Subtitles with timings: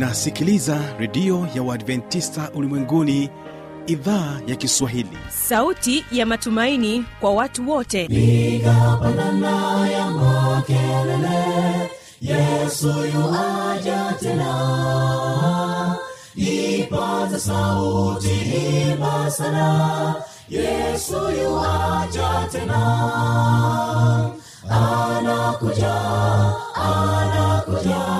[0.00, 3.30] unasikiliza redio ya uadventista ulimwenguni
[3.86, 5.18] idhaa ya kiswahili.
[5.28, 8.08] Sauti ya matumaini kwa watu wote.
[8.08, 11.90] Piga pandana ya makelele
[12.20, 15.96] yesu yuaja tena.
[16.36, 18.30] Ipaza sauti
[18.90, 20.14] imba sana
[20.48, 22.80] yesu yuaja tena.
[24.70, 25.94] Anakuja
[26.74, 28.19] anakuja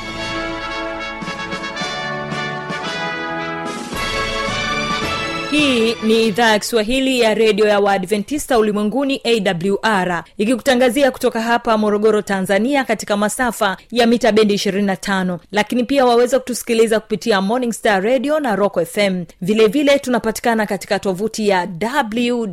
[5.51, 12.21] hii ni idhaa ya kiswahili ya redio ya waadventista ulimwenguni awr ikikutangazia kutoka hapa morogoro
[12.21, 18.39] tanzania katika masafa ya mita bendi 25 lakini pia waweza kutusikiliza kupitia morning star radio
[18.39, 22.47] na rock fm vilevile vile tunapatikana katika tovuti ya wwwawr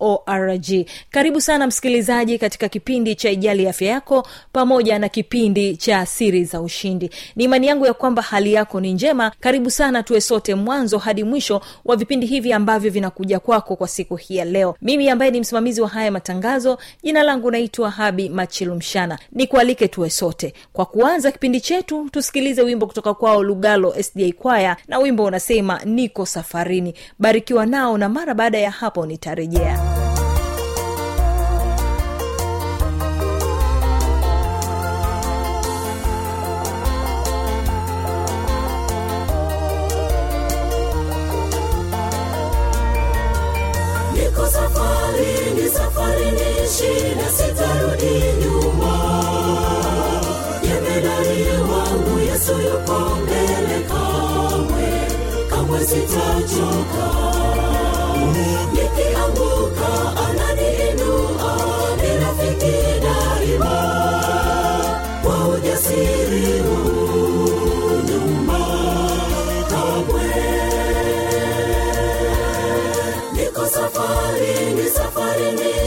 [0.00, 0.86] org.
[1.10, 6.60] Karibu sana msikilizaji katika kipindi cha ijali afya yako pamoja na kipindi cha siri za
[6.60, 7.10] ushindi.
[7.36, 9.32] Ni imani yangu ya kwamba hali yako ni njema.
[9.40, 14.16] Karibu sana tuwe sote mwanzo hadi mwisho wa vipindi hivi ambavyo vinakuja kwako kwa siku
[14.16, 14.76] hii ya leo.
[14.82, 19.18] Mimi ambaye ni msimamizi wa haya matangazo jina langu naitwa habi machilumshana.
[19.32, 20.54] Nikualike tuwe sote.
[20.72, 26.26] Kwa kuanza kipindi chetu tusikilize wimbo kutoka kwao lugalo sda kwaya na wimbo unasema niko
[26.26, 26.94] safarini.
[27.18, 29.85] Barikiwa nao na mara baada ya hapo nitarejea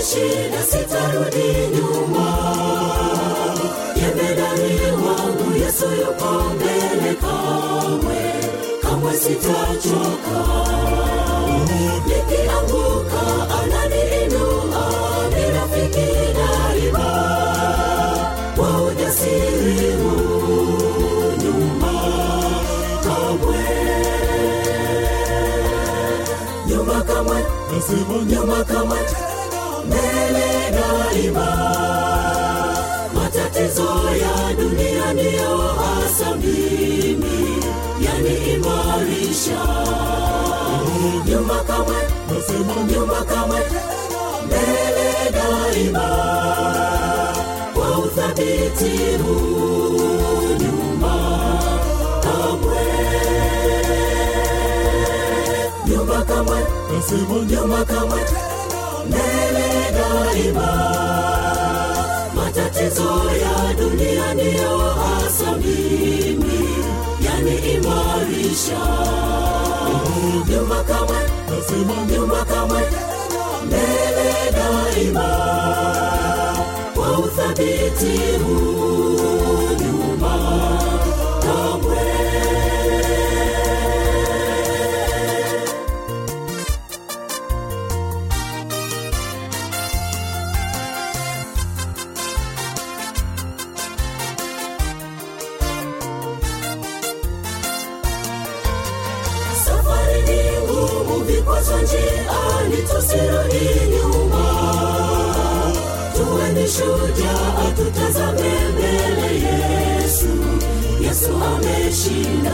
[0.09, 2.27] shida sitarudi nyuma.
[3.95, 8.21] Jemedari wangu yesu yuko mbele kamwe.
[8.81, 10.39] Kamwe sitachoka.
[12.07, 13.21] Nikianguka
[13.59, 14.83] ananiinua
[15.35, 17.09] ni rafiki daima.
[18.55, 19.93] Kwa ujasiri
[21.43, 21.93] nyuma.
[23.03, 23.57] Kamwe.
[26.67, 27.43] Nyuma kamwe.
[28.29, 28.97] Nyuma kamwe
[31.13, 31.47] daima.
[33.13, 33.89] Matatizo
[34.21, 37.63] ya dunia ndiyo hasa mimi
[38.05, 39.59] yaniimarisha
[41.27, 41.55] nyuma
[43.25, 43.59] kamwe
[44.45, 46.07] mbele daima.
[47.73, 49.17] Kwa uthabiti
[50.61, 51.15] nyuma
[52.23, 52.79] kamwe.
[55.87, 56.59] Nyuma kamwe
[57.51, 58.21] nyuma kamwe
[59.07, 60.69] mbele daima.
[62.35, 66.69] Matatizo ya dunia ndiyo hasa mimi
[67.25, 68.79] yaniimarisha
[70.49, 71.17] nyuma kamwe
[72.11, 72.81] nyuma kamwe.
[73.65, 75.29] Mbele daima.
[76.95, 80.35] Kwa uthabiti huu nyuma
[81.41, 82.03] kamwe
[107.15, 110.27] tuwe atutazame mbele yesu.
[111.01, 112.51] Yesu ameshinda.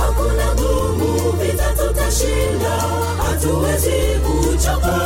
[0.00, 2.76] Hakuna gumu vita tutashinda.
[3.26, 5.00] Hatuwezi kuchoka.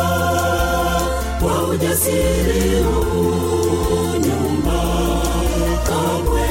[1.41, 4.21] Kwa ujasiri huu
[5.87, 6.49] kamwe.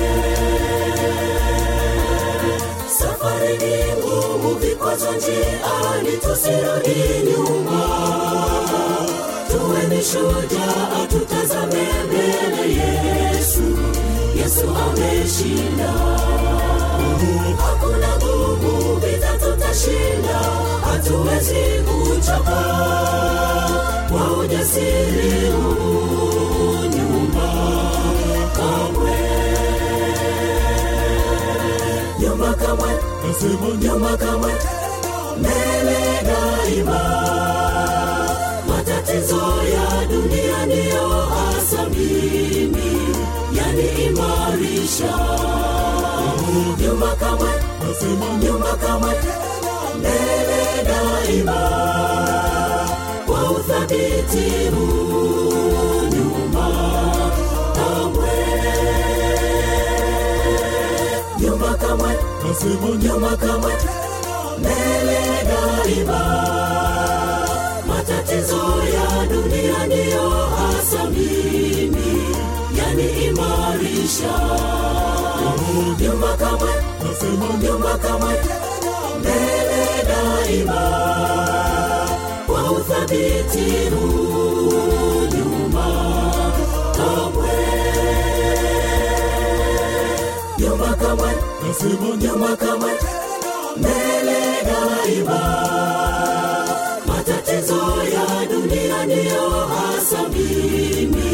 [2.99, 8.32] Safari ni ngumu vikwazo njiani tusirudi nyuma
[10.03, 13.63] shujaa tutazame mbele yesu.
[14.39, 15.93] Yesu ameshinda.
[17.57, 20.39] Hakuna gumu vita tuta tutashinda.
[20.91, 22.63] Hatuwezi kuchoka
[24.09, 26.85] kwa ujasiri huu
[32.57, 32.91] kamwe.
[33.81, 34.51] Nyuma kamwe.
[35.37, 36.99] Mbele daima
[39.13, 39.37] matatizo
[39.73, 43.07] ya dunia ndiyo hasa mimi
[43.57, 45.13] yaniimarisha
[46.81, 47.49] nyuma kamwe
[48.43, 49.13] nyuma kamwe
[49.99, 51.59] mbele daima
[53.25, 54.51] kwa uthabiti
[56.13, 56.67] nyuma
[57.75, 58.29] kamwe.
[61.39, 62.17] Nyuma kamwe
[63.03, 63.73] nyuma kamwe
[64.59, 66.43] mbele daima
[68.33, 72.27] matatizo ya dunia ndiyo hasa mimi.
[72.77, 74.33] Yaniimarisha
[76.01, 78.33] nyuma kamwe
[79.19, 80.81] mbele daima.
[82.47, 83.89] Kwa uthabiti
[85.35, 85.87] nyuma
[86.97, 87.49] kamwe.
[90.57, 91.29] Nyuma kamwe
[92.21, 92.91] nyuma kamwe.
[93.77, 95.52] Mbele daima
[99.23, 101.31] ndiyo hasa mimi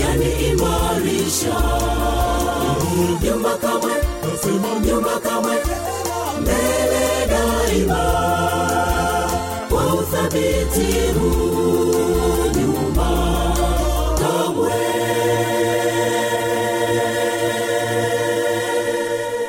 [0.00, 1.56] yaniimarisha
[3.62, 3.92] kamwe
[4.86, 5.56] nyuma kamwe
[6.40, 8.02] mbele daima.
[9.68, 12.35] Kwa uthabiti huu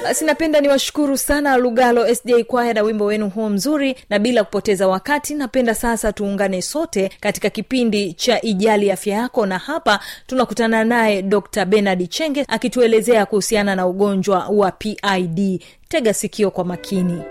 [0.07, 4.88] basi napenda niwashukuru sana lugalo sda kwaya na wimbo wenu huo mzuri na bila kupoteza
[4.88, 11.21] wakati napenda sasa tuungane sote katika kipindi cha ijali afya yako na hapa tunakutana naye
[11.21, 17.21] dr benard chenge akituelezea kuhusiana na ugonjwa wa pid tega sikio kwa makini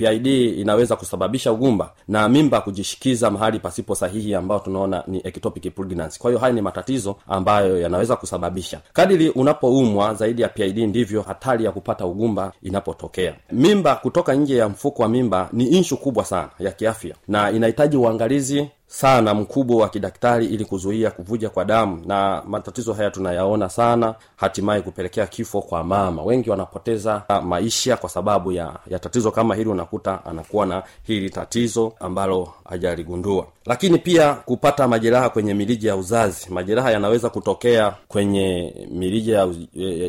[0.00, 0.26] pid
[0.58, 6.18] inaweza kusababisha ugumba na mimba kujishikiza mahali pasipo sahihi ambayo tunaona ni ectopic pregnancy.
[6.18, 8.80] Kwa hiyo haya ni matatizo ambayo yanaweza kusababisha.
[8.92, 13.34] Kadiri unapoumwa zaidi ya pid ndivyo hatari ya kupata ugumba inapotokea.
[13.52, 17.96] Mimba kutoka nje ya mfuko wa mimba ni inshu kubwa sana ya kiafya na inahitaji
[17.96, 24.14] uangalizi sana mkubwa wa kidaktari ili kuzuia kuvuja kwa damu na matatizo haya tunayaona sana
[24.36, 26.22] hatimaye kupelekea kifo kwa mama.
[26.22, 31.92] Wengi wanapoteza maisha kwa sababu ya, ya tatizo kama hili unakuta anakuwa na hili tatizo
[32.00, 33.46] ambalo hajaligundua.
[33.66, 36.46] Lakini pia kupata majeraha kwenye mirija ya uzazi.
[36.52, 39.46] Majeraha yanaweza kutokea kwenye mirija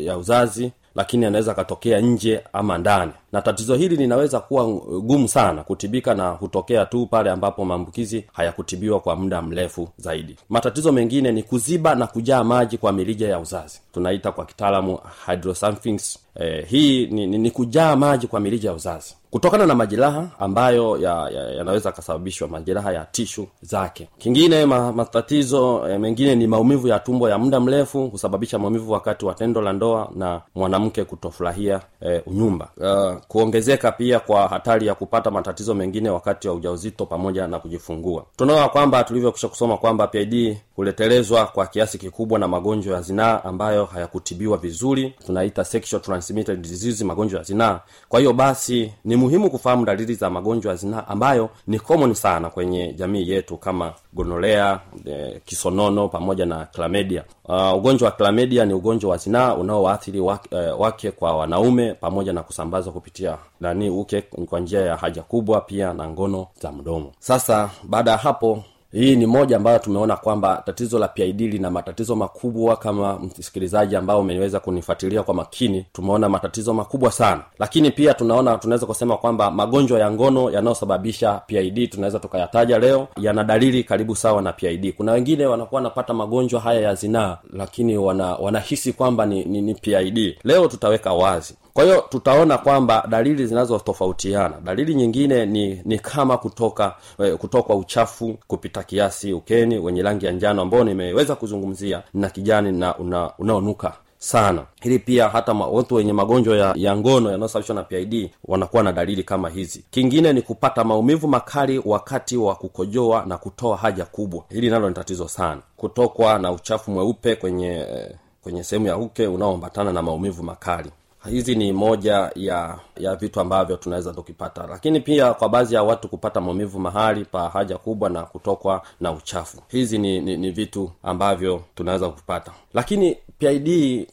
[0.04, 4.64] ya, uzazi lakini anaweza akatokea nje ama ndani na tatizo hili linaweza kuwa
[5.00, 10.36] gumu sana kutibika na hutokea tu pale ambapo maambukizi hayakutibiwa kwa muda mrefu zaidi.
[10.48, 13.80] Matatizo mengine ni kuziba na kujaa maji kwa mirija ya uzazi.
[13.92, 19.16] Tunaita kwa kitaalamu hydrosamphings eh, hii ni, ni, ni kujaa maji kwa mirija ya uzazi.
[19.30, 24.08] Kutokana na majeraha ambayo yanaweza ya, ya kasababishwa majeraha ya tishu zake.
[24.18, 29.24] Kingine ma, matatizo eh, mengine ni maumivu ya tumbo ya muda mrefu husababisha maumivu wakati
[29.24, 32.68] wa tendo la ndoa na mwanamke kutofurahia eh, unyumba.
[32.76, 38.24] Uh, kuongezeka pia kwa hatari ya kupata matatizo mengine wakati wa ujauzito pamoja na kujifungua.
[38.36, 43.84] Tunaona kwamba tulivyokisha kusoma kwamba pid huletelezwa kwa kiasi kikubwa na magonjwa ya zinaa ambayo
[43.84, 47.80] hayakutibiwa vizuri tunaita sexual transmitted disease magonjwa ya zinaa.
[48.08, 52.50] Kwa hiyo basi ni muhimu kufahamu dalili za magonjwa ya zinaa ambayo ni common sana
[52.50, 58.74] kwenye jamii yetu kama gonolea e, kisonono pamoja na klamedia uh, ugonjwa wa klamedia ni
[58.74, 64.22] ugonjwa wa zinaa unaowaathiri wake, uh, wake kwa wanaume pamoja na kusambazwa kupitia nani uke
[64.22, 67.12] kwa njia ya haja kubwa pia na ngono za mdomo.
[67.18, 72.16] Sasa baada ya hapo hii ni moja ambayo tumeona kwamba tatizo la pid lina matatizo
[72.16, 75.86] makubwa kama msikilizaji ambao umeweza kunifuatilia kwa makini.
[75.92, 77.42] Tumeona matatizo makubwa sana.
[77.58, 83.44] Lakini pia tunaona tunaweza kusema kwamba magonjwa ya ngono yanayosababisha pid tunaweza tukayataja leo yana
[83.44, 88.34] dalili karibu sawa na pid kuna wengine wanakuwa wanapata magonjwa haya ya zinaa lakini wana
[88.34, 94.54] wanahisi kwamba ni, ni, ni pid leo tutaweka wazi kwa hiyo tutaona kwamba dalili zinazotofautiana.
[94.64, 100.32] Dalili nyingine ni ni kama kutoka eh, kutokwa uchafu kupita kiasi ukeni wenye rangi ya
[100.32, 104.64] njano ambao nimeweza kuzungumzia na kijani na una, unaonuka sana.
[104.80, 109.22] Hili pia hata watu wenye magonjwa ya, ya ngono yanayosababishwa na pid wanakuwa na dalili
[109.24, 109.84] kama hizi.
[109.90, 114.44] Kingine ni kupata maumivu makali wakati wa kukojoa na kutoa haja kubwa.
[114.48, 115.60] Hili nalo ni tatizo sana.
[115.76, 118.10] Kutokwa na uchafu mweupe kwenye eh,
[118.42, 120.90] kwenye sehemu ya uke unaoambatana na maumivu makali
[121.30, 124.66] hizi ni moja ya ya vitu ambavyo tunaweza tukipata.
[124.70, 129.12] Lakini pia kwa baadhi ya watu kupata maumivu mahali pa haja kubwa na kutokwa na
[129.12, 129.58] uchafu.
[129.68, 132.52] Hizi ni, ni, ni vitu ambavyo tunaweza kupata.
[132.74, 133.68] Lakini pid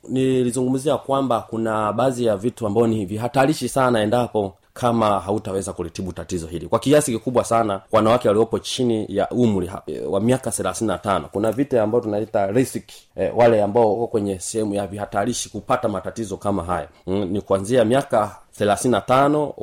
[0.09, 6.47] nilizungumzia kwamba kuna baadhi ya vitu ambavyo ni vihatarishi sana endapo kama hautaweza kulitibu tatizo
[6.47, 6.67] hili.
[6.67, 10.97] Kwa kiasi kikubwa sana wanawake waliopo chini ya umri ha- e, wa miaka thelathini na
[10.97, 15.87] tano kuna vita ambao tunaita risk e, wale ambao wako kwenye sehemu ya vihatarishi kupata
[15.89, 16.87] matatizo kama haya.
[17.07, 19.53] Mm, ni kuanzia miaka thelathini na tano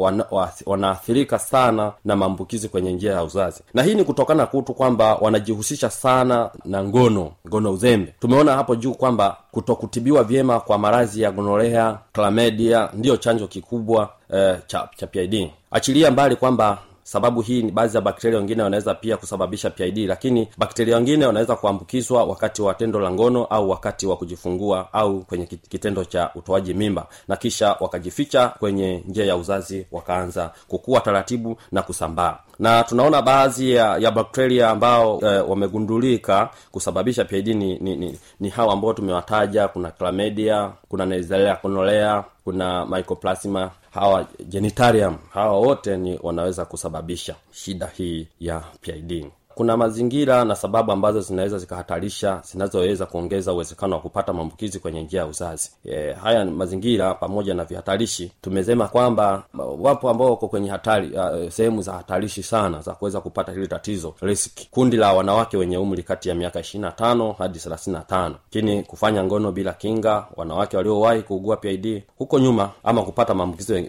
[0.66, 3.62] wanaathirika sana na maambukizi kwenye njia ya uzazi.
[3.74, 8.14] Na hii ni kutokana kutu kwamba wanajihusisha sana na ngono ngono uzembe.
[8.20, 14.56] Tumeona hapo juu kwamba kutokutibiwa vyema kwa maradhi ya gonorea klamedia ndiyo chanjo kikubwa eh,
[14.66, 19.70] cha, pid achilia mbali kwamba sababu hii ni baadhi ya bakteria wengine wanaweza pia kusababisha
[19.70, 24.92] pid lakini bakteria wengine wanaweza kuambukizwa wakati wa tendo la ngono au wakati wa kujifungua
[24.92, 31.00] au kwenye kitendo cha utoaji mimba na kisha wakajificha kwenye njia ya uzazi wakaanza kukua
[31.00, 32.38] taratibu na kusambaa.
[32.58, 38.48] Na tunaona baadhi ya, ya bakteria ambao e, wamegundulika kusababisha pid ni, ni, ni, ni
[38.48, 39.68] hawa ambao tumewataja.
[39.68, 47.86] Kuna clamedia kuna nezelea konolea kuna mycoplasma hawa genitarium hawa wote ni wanaweza kusababisha shida
[47.96, 49.26] hii ya pid
[49.56, 55.20] kuna mazingira na sababu ambazo zinaweza zikahatarisha zinazoweza kuongeza uwezekano wa kupata maambukizi kwenye njia
[55.20, 55.70] ya uzazi.
[55.84, 58.32] E, haya mazingira pamoja na vihatarishi.
[58.42, 59.42] Tumesema kwamba
[59.78, 61.12] wapo ambao wako kwenye hatari
[61.50, 66.02] sehemu za hatarishi sana za kuweza kupata hili tatizo riski kundi la wanawake wenye umri
[66.02, 68.34] kati ya miaka ishirina tano hadi thelathini na tano.
[68.44, 73.80] Lakini kufanya ngono bila kinga wanawake waliowahi kuugua pid huko nyuma ama kupata maambukizi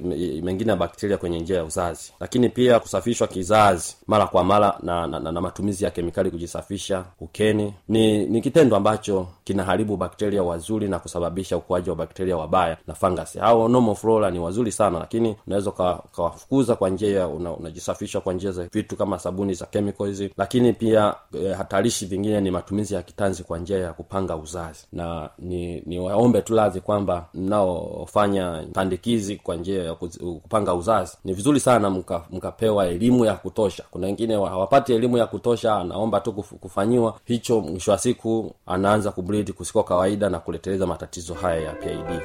[0.43, 2.13] mengine ya bakteria kwenye njia ya uzazi.
[2.19, 7.05] Lakini pia kusafishwa kizazi mara kwa mara na, na, na, na matumizi ya kemikali kujisafisha
[7.19, 7.73] ukeni.
[7.87, 13.39] Ni ni kitendo ambacho kinaharibu bakteria wazuri na kusababisha ukuaji wa bakteria wabaya na fangasi
[13.39, 13.95] hao normal
[14.31, 17.51] ni wazuri sana lakini unaweza ukawafukuza kwa njia una,
[18.21, 22.93] kwa njia za vitu kama sabuni za chemicals lakini pia e, hatarishi vingine ni matumizi
[22.93, 24.85] ya kitanzi kwa njia ya kupanga uzazi.
[24.93, 31.59] Na ni ni waombe tu kwamba mnaofanya pandikizi kwa njia ya kupanga uzazi ni vizuri
[31.59, 33.83] sana mka, mkapewa elimu ya kutosha.
[33.91, 39.11] Kuna wengine wa- hawapati elimu ya kutosha anaomba tu kufanyiwa hicho mwisho wa siku anaanza
[39.38, 42.22] kubridi kusiko kawaida na kuleteleza matatizo haya ya pid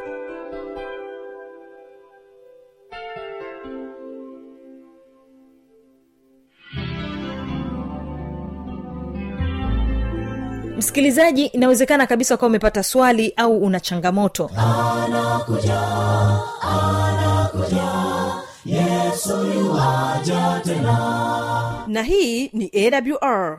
[10.76, 14.50] msikilizaji inawezekana kabisa ukawa umepata swali au una changamoto.
[21.86, 23.58] Na hii ni awr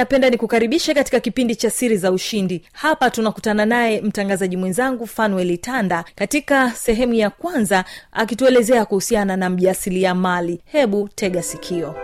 [0.00, 2.62] napenda nikukaribishe katika kipindi cha siri za ushindi.
[2.72, 10.14] Hapa tunakutana naye mtangazaji mwenzangu fanueli tanda katika sehemu ya kwanza akituelezea kuhusiana na mjasilia
[10.14, 11.94] mali hebu tega sikio.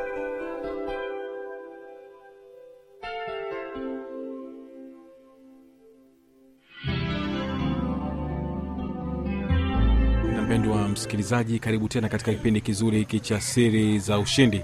[10.44, 14.62] Mpendwa msikilizaji karibu tena katika kipindi kizuri hiki cha siri za ushindi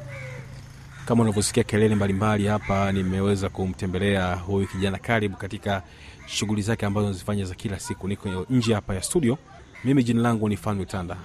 [1.04, 5.82] kama unavyosikia kelele mbalimbali hapa nimeweza kumtembelea huyu kijana karibu katika
[6.26, 8.08] shughuli zake ambazo nazifanya za kila siku.
[8.08, 9.38] Niko nje hapa ya studio.
[9.84, 11.16] Mimi jina langu ni fanwe tanda.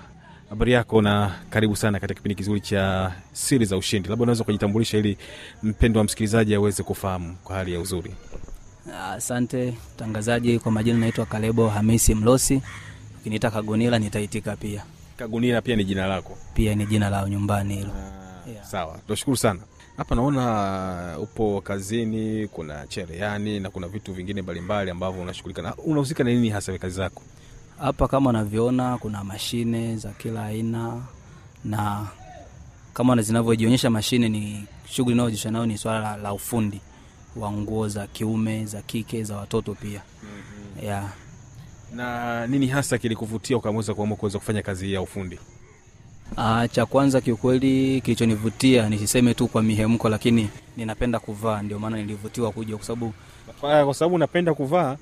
[0.50, 4.10] Habari yako na karibu sana katika kipindi kizuri cha siri za ushindi.
[4.10, 5.17] Labda unaweza kujitambulisha ili
[5.63, 8.13] mpendo wa msikilizaji aweze kufahamu kwa hali ya uzuri.
[9.12, 12.62] Asante mtangazaji, kwa majina naitwa Kalebo Hamisi Mlosi.
[13.19, 14.84] Ukiniita Kagunila nitaitika pia,
[15.17, 16.38] Kagunila pia ni jina lako.
[16.53, 17.89] Pia ni jina la nyumbani hilo.
[18.54, 18.66] Yeah.
[18.66, 19.60] sawa tunashukuru sana.
[19.98, 25.75] Hapa naona upo kazini kuna cherehani na kuna vitu vingine mbalimbali ambavyo unashughulika na.
[25.75, 27.22] Unahusika na nini hasa kazi zako?
[27.80, 31.01] Hapa kama unavyoona kuna mashine za kila aina,
[31.66, 32.08] na
[32.94, 36.82] kama zinavyojionyesha mashine ni shughuli inayojishughulisha nayo ni swala la, la ufundi
[37.36, 40.01] wa nguo za kiume za kike za watoto pia.
[40.84, 41.10] Yeah.
[41.96, 45.39] na nini hasa kilikuvutia ukamweza kuamua kuweza kufanya kazi hii ya ufundi
[46.36, 51.62] Ah, cha kwanza kiukweli kilichonivutia nisiseme tu kwa mihemko lakini ninapenda kuvaa.
[51.62, 53.13] Ndio maana nilivutiwa kuja kwa sababu
[53.62, 54.98] Kwa- sababu unapenda kuvaa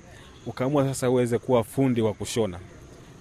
[0.45, 2.59] ukaamua sasa uweze kuwa fundi wa kushona.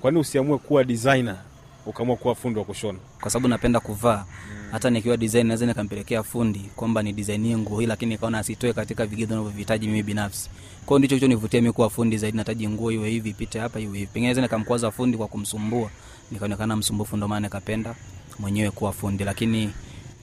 [0.00, 1.36] Kwani usiamue kuwa designer
[1.86, 2.98] ukaamua kuwa fundi wa kushona.
[3.20, 4.24] Kwa sababu napenda kuvaa.
[4.72, 9.06] Hata nikiwa design naweza nikampelekea fundi kwamba ni design nguo hii lakini nikaona asitoe katika
[9.06, 10.50] vigezo ninavyovihitaji mimi binafsi.
[10.86, 12.36] Kwao ndicho kilichonivutia mimi kuwa fundi zaidi.
[12.36, 14.06] Nataji nguo iwe hivi ipite hapa iwe hivi.
[14.06, 15.90] Pengine naweza nikamkwaza fundi kwa kumsumbua.
[16.30, 17.94] Nikaonekana msumbufu ndio maana nikapenda
[18.38, 19.24] mwenyewe kuwa fundi.
[19.24, 19.70] Lakini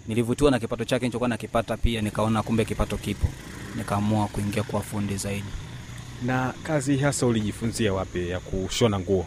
[0.08, 3.28] nilivutiwa na kipato chake nilichokuwa nakipata pia nikaona kumbe kipato kipo.
[3.76, 5.48] Nikaamua kuingia kuwa fundi zaidi.
[6.26, 9.26] Na kazi hasa ulijifunzia wapi ya kushona nguo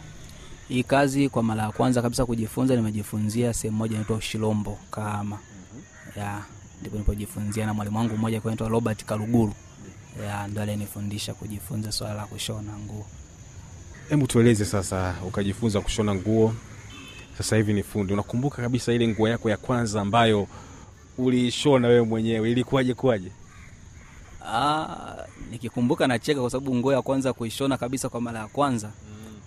[0.68, 5.38] hii kazi kwa mara ya kwanza kabisa kujifunza nimejifunzia sehemu moja inaitwa Ushilombo Kahama.
[6.16, 6.42] Ya,
[6.80, 9.52] ndipo nilipojifunzia na mwalimu wangu mmoja anaitwa Robert Karuguru.
[10.26, 13.06] Ya, ndo alinifundisha kujifunza swala la kushona nguo.
[14.09, 16.54] hebu tueleze sasa ukajifunza kushona nguo
[17.38, 20.47] sasa hivi ni fundi unakumbuka kabisa ile nguo yako ya kwanza ambayo
[21.18, 23.33] uliishona wewe mwenyewe ilikuwaje kuwaje
[24.47, 25.16] Ah,
[25.50, 28.90] nikikumbuka nacheka kwa sababu nguo ya kwanza kuishona kabisa kwa mara ya kwanza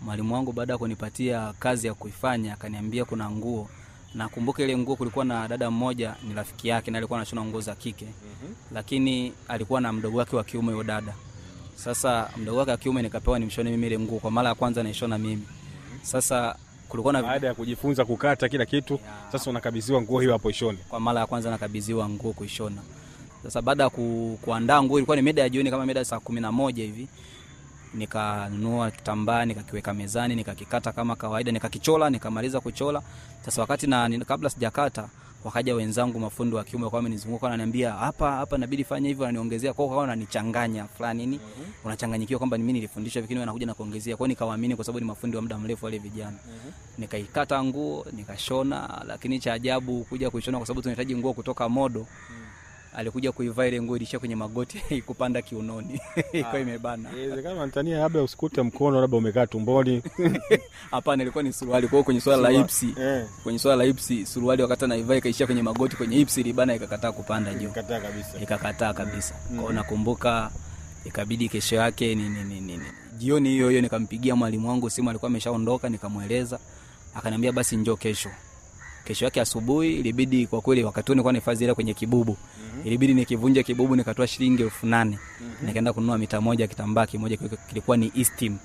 [0.01, 3.70] mwalimu wangu baada ya kunipatia kazi ya kuifanya akaniambia kuna nguo.
[4.16, 7.75] Nakumbuka ile nguo kulikuwa na dada mmoja ni rafiki yake na alikuwa anashona nguo za
[7.75, 8.08] kike.
[8.72, 11.13] Lakini alikuwa na mdogo wake wa kiume huyo dada.
[11.75, 15.18] Sasa mdogo wake wa kiume nikapewa nimshone mimi ile nguo kwa mara ya kwanza naishona
[15.18, 15.44] mimi.
[16.01, 16.56] Sasa
[16.89, 19.00] kulikuwa na baada ya kujifunza kukata kila kitu
[19.32, 20.77] sasa unakabidhiwa nguo hiyo hapo ishone.
[20.89, 22.82] Kwa mara ya kwanza nakabidhiwa nguo kuishona.
[23.44, 26.42] Sasa baada ya ku, kuandaa nguo ilikuwa ni mida ya jioni kama mida saa kumi
[26.42, 27.08] na moja hivi
[27.94, 33.01] nikanunua kitambaa nikakiweka mezani nikakikata kama kawaida nikakichola nikamaliza kuchola.
[33.46, 35.10] Sasa wakati na kabla sijakata
[35.44, 39.25] wakaja wenzangu mafundi wa kiume kwa amenizunguka, wananiambia hapa hapa inabidi fanya hivyo.
[39.25, 41.39] Wananiongezea kwa hiyo wananichanganya fulani nini.
[41.86, 44.17] Unachanganyikiwa kwamba mimi nilifundishwa vikini, wanakuja na kuongezea.
[44.17, 46.38] Kwao, nikawaamini kwa sababu ni mafundi wa muda mrefu wale vijana.
[46.97, 52.08] Nikaikata nguo nikashona lakini cha ajabu kuja kuishona kwa sababu tunahitaji nguo kutoka modo
[52.98, 56.00] alikuja kuivaa ile nguo ilishia kwenye magoti kupanda kiunoni.
[56.34, 57.10] Ikawa imebana.
[57.12, 60.04] inawezekana Tanzania labda usikute mkono labda umekaa tumboni.
[60.92, 61.88] Hapana ilikuwa ni suruali.
[61.88, 65.46] Kwa hiyo kwenye swala la ipsi eh, kwenye swala la ipsi suruali wakati anaivaa ikaishia
[65.46, 67.68] kwenye magoti kwenye ipsi ilibana ikakataa kupanda juu.
[67.68, 68.40] Ikakataa kabisa.
[68.42, 69.36] Ikakataa kabisa.
[69.56, 70.52] Kwao nakumbuka
[71.06, 72.84] ikabidi kesho yake ni, ni, ni, ni, ni.
[73.18, 76.60] jioni hiyo hiyo nikampigia mwalimu wangu simu alikuwa ameshaondoka nikamweleza.
[77.16, 78.30] Akaniambia basi njoo kesho
[79.08, 82.38] kesho yake asubuhi ilibidi kwa kweli wakati huo nilikuwa nahifadhi hela kwenye kibubu.
[82.86, 85.20] Ilibidi nikivunja kibubu nikatoa shilingi elfu nane.
[85.62, 87.38] Nikaenda kununua mita moja kitambaa kimoja
[87.70, 88.58] kilikuwa- ni Eastim.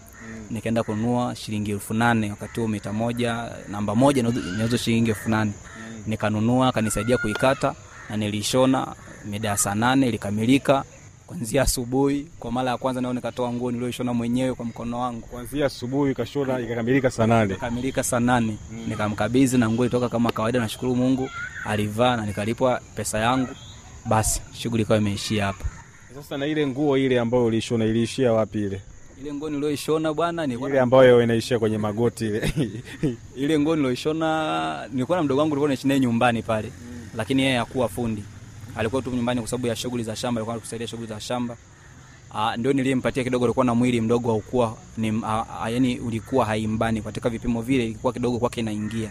[0.51, 4.21] Nikaenda kununua shilingi elfu nane wakati huo mita moja namba moja
[4.55, 5.53] inauzwa shilingi elfu nane.
[6.07, 7.75] Nikanunua akanisaidia kuikata
[8.11, 10.85] na nilishona mida ya saa nane ilikamilika
[11.33, 15.21] kwanzia asubuhi kwa mara ya kwanza nao nikatoa nguo nilioishona mwenyewe kwa mkono wangu.
[15.27, 17.53] Kuanzia asubuhi kashona ikakamilika saa nane.
[17.55, 18.57] Ikakamilika saa nane.
[18.89, 21.31] Nikamkabidhi na nguo ilitoka kama kawaida nashukuru mungu
[21.67, 23.49] alivaa na nikalipwa pesa yangu.
[24.07, 25.65] Basi shughuli ikawa imeishia hapa.
[26.15, 28.81] Sasa na ile nguo ile ambayo uliishona iliishia wapi ile?
[29.21, 32.53] Ile nguo nilioishona bwana ni ile ambayo inaishia kwenye magoti ile.
[33.37, 36.73] Ile nguo niloishona nilikuwa na mdogo wangu nilikuwa naishi naye nyumbani pale.
[37.17, 38.25] Lakini yeye hakuwa fundi
[38.77, 41.57] alikuwa tu nyumbani kwa sababu ya shughuli za shamba alikuwa anatusaidia shughuli za shamba.
[42.35, 47.03] Ah, ndio niliyempatia kidogo alikuwa na mwili mdogo haukuwa ni ah, yani ulikuwa haimbani.
[47.03, 49.11] Katika vipimo vile ilikuwa kidogo kwake inaingia.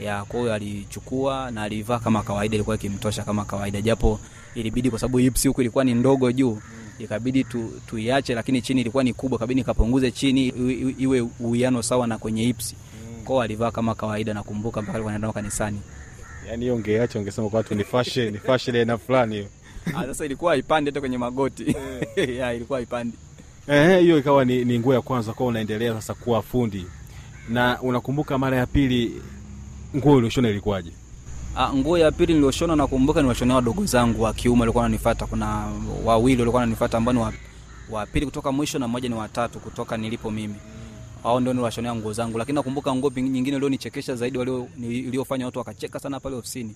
[0.00, 3.80] Ya kwa hiyo alichukua na alivaa kama kawaida ilikuwa ikimtosha kama kawaida.
[3.80, 4.20] Japo
[4.54, 6.58] ilibidi kwa sababu hips huku ilikuwa ni ndogo juu
[6.98, 10.48] ikabidi tu, tuiache lakini chini ilikuwa ni kubwa kabidi nikapunguze chini
[10.98, 12.74] iwe- uwiano sawa na kwenye hips
[13.24, 15.80] kwao alivaa kama kawaida nakumbuka mpaka alikuwa anaenda kanisani
[16.48, 19.48] yaani hiyo ungeacha ungesema kwa watu ni fashion ni fashion aina fulani hiyo.
[19.96, 21.76] Ah, sasa ilikuwa haipandi hata kwenye magoti.
[22.38, 23.16] Ya ilikuwa haipandi.
[23.68, 26.86] Ehe, hiyo ikawa ni, ni nguo ya kwanza kwa unaendelea sasa kuwa fundi.
[27.48, 29.22] Na unakumbuka mara ya pili
[29.96, 30.90] nguo ulioshona ilikuwaje?
[31.56, 35.26] Ah, nguo ya pili nilioshona nakumbuka niwashonea wadogo zangu wa kiume walikuwa wananifuata.
[35.26, 35.72] Kuna
[36.04, 37.32] wawili walikuwa wananifuata ambao ni wa,
[37.90, 40.54] wa pili kutoka mwisho na mmoja ni watatu kutoka nilipo mimi
[41.22, 42.38] hao ndio niliwashonea nguo zangu.
[42.38, 44.38] Lakini nakumbuka nguo nyingine ilionichekesha zaidi
[44.78, 46.74] iliyofanya watu wakacheka sana pale ofisini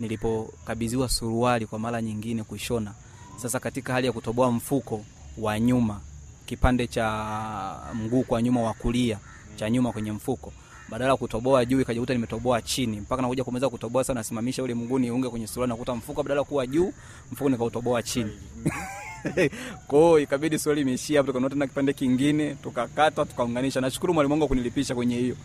[0.00, 2.92] nilipokabidhiwa suruali kwa mara nyingine kuishona.
[3.36, 5.04] Sasa katika hali ya kutoboa mfuko
[5.38, 6.00] wa nyuma
[6.46, 9.18] kipande cha mguu kwa nyuma wa kulia
[9.56, 10.52] cha nyuma kwenye mfuko
[10.88, 13.00] badala ya kutoboa juu ikajikuta nimetoboa chini.
[13.00, 16.66] Mpaka nakuja kumeza kutoboa sana nasimamisha ule mguu niunge kwenye suruali nakuta mfuko badala kuwa
[16.66, 16.92] juu
[17.32, 18.30] mfuko nikautoboa chini
[19.88, 23.80] kwao ikabidi swali imeishia hapo tukanunua tena kipande kingine tukakata tukaunganisha.
[23.80, 25.36] Nashukuru mwalimu wangu kunilipisha kwenye hiyo.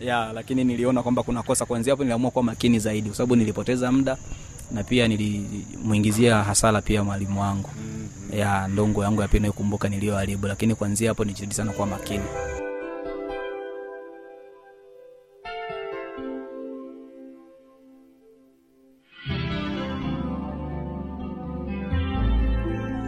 [0.00, 3.92] Ya lakini niliona kwamba kuna kosa kuanzia hapo niliamua kuwa makini zaidi kwa sababu nilipoteza
[3.92, 4.16] muda
[4.72, 7.70] na pia nilimuingizia hasara pia mwalimu wangu.
[8.36, 12.24] Ya ndongo yangu ya pili naikumbuka niliyoharibu lakini kuanzia hapo nijitahidi sana kuwa makini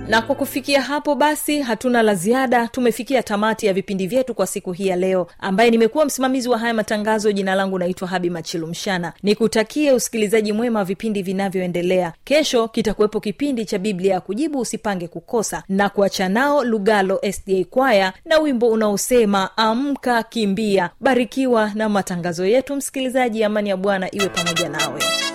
[0.08, 2.68] na kwa kufikia hapo basi hatuna la ziada.
[2.68, 5.26] Tumefikia tamati ya vipindi vyetu kwa siku hii ya leo.
[5.38, 10.84] Ambaye nimekuwa msimamizi wa haya matangazo jina langu naitwa habi machilumshana nikutakie usikilizaji mwema wa
[10.84, 12.12] vipindi vinavyoendelea.
[12.24, 15.62] Kesho kitakuwepo kipindi cha biblia ya kujibu usipange kukosa.
[15.68, 20.90] Na kuacha nao lugalo sda kwaya na wimbo unaosema amka kimbia.
[21.00, 23.44] Barikiwa na matangazo yetu msikilizaji.
[23.44, 24.84] Amani ya bwana iwe pamoja nawe.
[25.02, 25.33] amka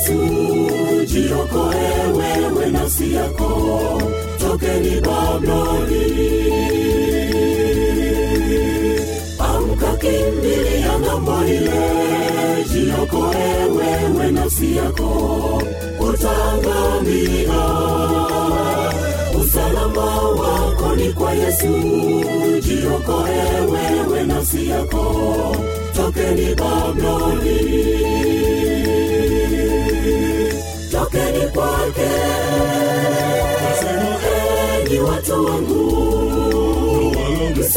[0.00, 4.02] yesu jiokoe wewe nafsi yako.
[4.38, 6.04] Tokeni babloni
[9.38, 12.64] amka kimbilia ng'ambo ile.
[12.72, 15.62] Jiokoe wewe nafsi yako.
[16.00, 17.62] Utaangamia
[19.40, 21.66] usalama wako ni kwa yesu.
[22.62, 23.40] Jiokoe
[23.72, 25.56] wewe nafsi yako.
[25.96, 27.69] Tokeni babloni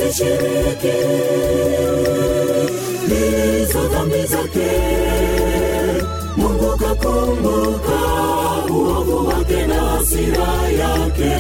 [0.08, 0.98] msishiriki
[3.08, 4.72] hizo dhambi zake
[6.38, 8.00] mungu kakumbuka
[8.70, 10.48] uovu wake na hasira
[10.80, 11.36] yake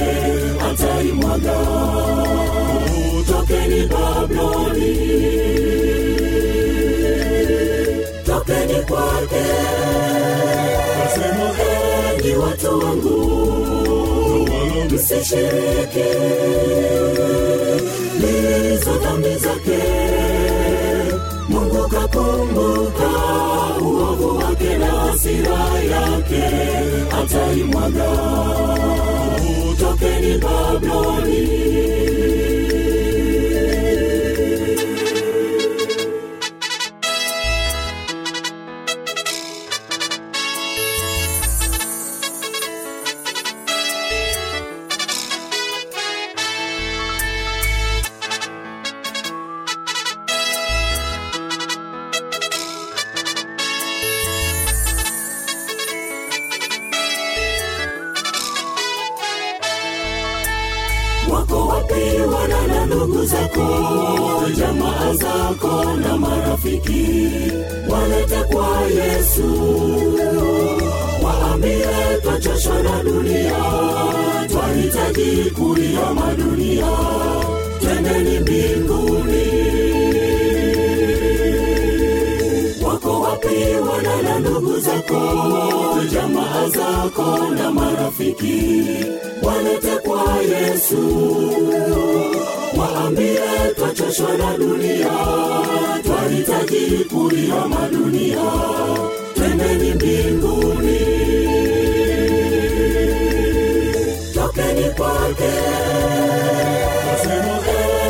[0.71, 1.57] ataimwaga.
[3.27, 4.97] Tokeni babloni
[8.25, 9.45] tokeni kwake.
[10.99, 11.51] Nasema
[12.19, 13.43] enyi watu wangu
[14.91, 16.09] msishiriki
[18.47, 19.79] hizo dhambi zake.
[21.49, 23.09] Mungu kakumbuka
[23.81, 25.59] uovu wake na hasira
[25.93, 26.43] yake
[27.21, 28.09] ataimwaga
[29.79, 31.62] tokeni babloni
[85.13, 88.83] zako jamaa zako na marafiki
[89.43, 91.03] walete kwa yesu.
[92.77, 93.39] Waambie
[93.75, 95.11] twachoshwa na dunia
[96.03, 98.51] twahitaji kuiama dunia
[99.35, 100.99] twendeni mbinguni.
[104.33, 105.53] Tokeni kwake.
[107.05, 107.59] Nasema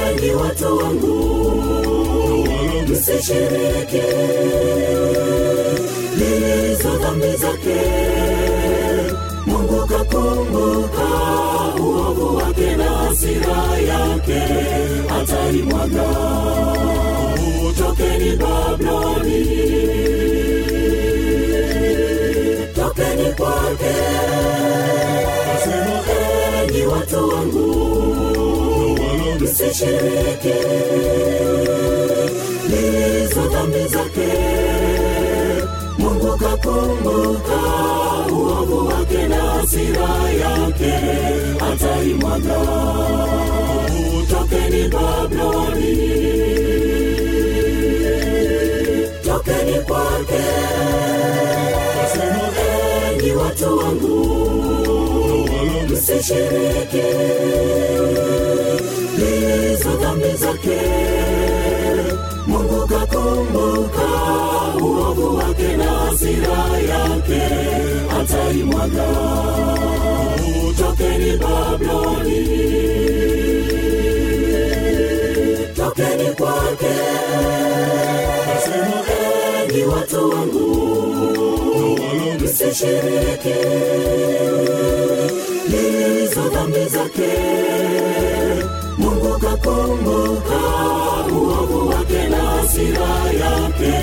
[0.10, 1.34] enyi watu wangu.
[2.88, 4.02] Msishiriki
[6.23, 7.79] hizo dhambi zake.
[9.45, 11.07] Mungu kakumbuka
[11.79, 14.43] uovu wake na hasira yake
[15.21, 16.09] ataimwaga
[17.77, 19.45] tokeni babloni
[22.75, 23.95] tokeni kwake.
[25.47, 25.99] Nasema
[26.63, 27.93] enyi watu wangu
[29.39, 30.53] msishiriki
[32.69, 34.33] lizo dhambi zake
[36.63, 37.60] kakumbuka
[38.32, 40.10] uovu wake na hasira
[40.43, 40.93] yake
[41.71, 42.60] ataimwaga
[44.30, 45.97] tokeni babloni
[49.26, 50.43] tokeni kwake
[52.02, 52.49] nasema
[53.12, 54.39] enyi watu wangu
[55.89, 57.08] msishiriki
[59.17, 60.80] hizo dhambi zake
[62.47, 62.88] mungu
[63.23, 64.07] atakumbuka
[64.81, 66.57] uovu wake na hasira
[66.89, 67.41] yake
[68.19, 69.07] ataimwaga.
[70.77, 72.47] Tokeni Babiloni,
[75.75, 76.95] tokeni kwake.
[78.47, 79.03] Nasema
[79.69, 81.99] enyi watu wangu,
[82.43, 83.53] msishiriki
[85.69, 87.33] hizo dhambi zake.
[88.97, 90.59] Mungu kakumbuka
[92.73, 93.95] hasira yake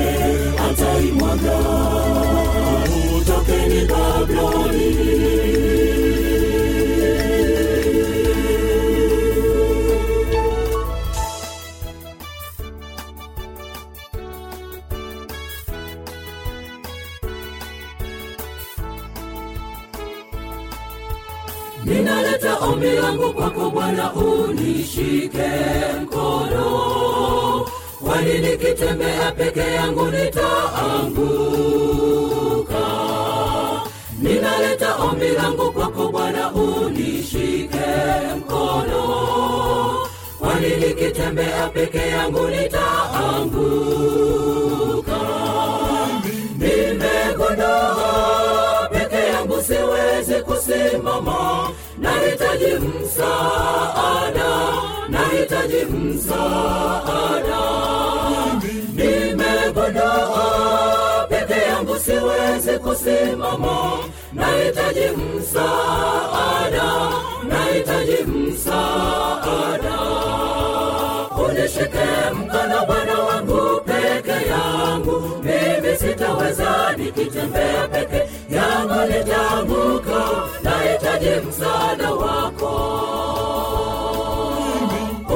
[0.71, 1.59] ataimwaga.
[3.27, 4.87] Tokeni babloni
[21.85, 25.51] ninaleta ombi langu kwako bwana unishike
[26.03, 26.67] mkono
[28.21, 31.21] kwani nikitembea peke yangu nitaanguka.
[34.23, 37.87] Ninaleta ombi langu kwako bwana unishike
[38.37, 39.05] mkono.
[40.39, 43.61] Kwani nikitembea peke yangu nitaanguka.
[46.59, 48.09] Nimegondoa
[48.93, 51.71] peke yangu siwezi kusimama.
[51.99, 54.51] Nahitaji msaada
[55.09, 57.61] nahitaji msaada
[62.71, 63.99] siwezi kusimama
[64.33, 66.93] nahitaji msaada
[67.49, 70.01] nahitaji msaada.
[71.45, 78.23] Unishike mkono bwana wangu peke yangu mimi sitaweza nikitembea peke
[78.55, 80.25] yangu nitaanguka.
[80.63, 83.01] Nahitaji msaada wako.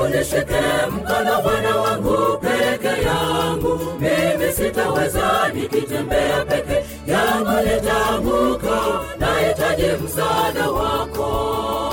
[0.04, 5.73] Unishike mkono bwana wangu peke yangu mimi sitaweza nikitembea
[9.76, 11.83] nahitaji msaada wako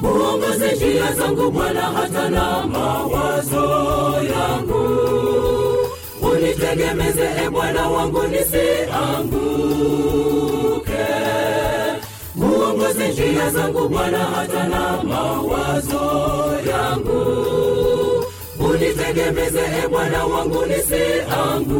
[0.00, 3.64] muongoze njia zangu bwana hata na mawazo
[4.32, 4.88] yangu.
[6.22, 8.66] Unitegemeze e bwana wangu nisianguke.
[12.42, 16.00] Uongoze njia zangu bwana hata na mawazo
[16.70, 17.26] yangu.
[18.70, 21.78] Unitegemeze e bwana wangu nisianguke.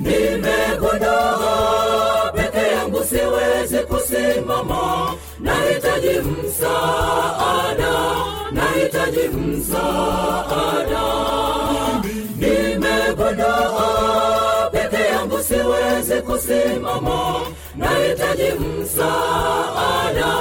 [0.00, 3.78] Nimegundua peke yangu siwezi
[4.24, 7.92] kusimama nahitaji msaada
[8.52, 11.04] nahitaji msaada.
[12.36, 13.88] Nimegondoa
[14.72, 17.40] peke yangu siwezi kusimama
[17.76, 20.34] nahitaji msaada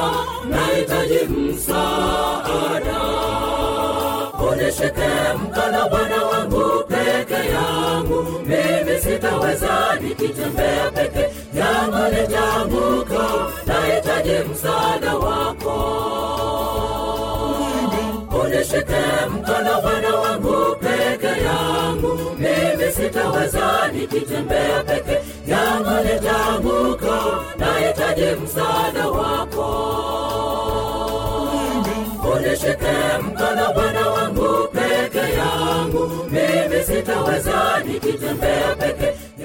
[0.50, 3.00] nahitaji msaada.
[4.52, 5.10] Unishike
[5.44, 11.23] mkono bwana wangu peke yangu mimi sitaweza nikitembea peke
[19.44, 27.20] mkono Bwana wangu peke yangu, mimi sitaweza nikitembea peke yangu, nitaanguka,
[27.58, 29.70] nahitaji msaada wako.
[32.36, 38.83] Unishike mkono Bwana wangu peke yangu, mimi sitaweza nikitembea peke